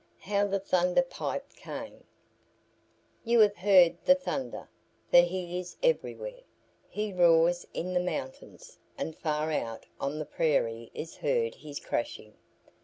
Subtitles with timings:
[0.21, 2.05] HOW THE THUNDER PIPE CAME
[3.23, 4.67] You have heard the Thunder,
[5.11, 6.39] for he is everywhere.
[6.89, 12.33] He roars in the mountains, and far out on the prairie is heard his crashing.